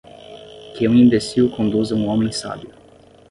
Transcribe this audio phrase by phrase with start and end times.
[0.75, 2.73] que um imbecil conduza um homem sábio